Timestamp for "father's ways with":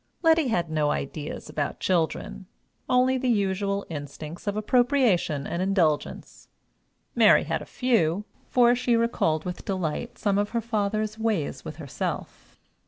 10.61-11.75